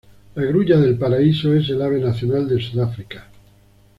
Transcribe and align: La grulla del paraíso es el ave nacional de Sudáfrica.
La 0.33 0.41
grulla 0.45 0.79
del 0.79 0.97
paraíso 0.97 1.53
es 1.53 1.69
el 1.69 1.79
ave 1.79 1.99
nacional 1.99 2.49
de 2.49 2.59
Sudáfrica. 2.59 3.27